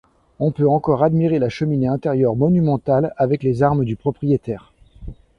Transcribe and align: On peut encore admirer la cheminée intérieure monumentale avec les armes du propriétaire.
On 0.39 0.49
peut 0.49 0.67
encore 0.67 1.03
admirer 1.03 1.37
la 1.37 1.49
cheminée 1.49 1.85
intérieure 1.87 2.35
monumentale 2.35 3.13
avec 3.17 3.43
les 3.43 3.61
armes 3.61 3.85
du 3.85 3.95
propriétaire. 3.95 4.73